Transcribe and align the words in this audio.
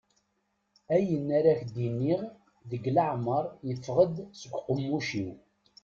Ayen 0.95 1.27
ara 1.37 1.49
ak-d-iniɣ 1.55 2.21
deg 2.69 2.83
leɛmer 2.95 3.43
yeffeɣ-d 3.67 4.15
seg 4.39 4.51
uqemmuc-iw. 4.59 5.31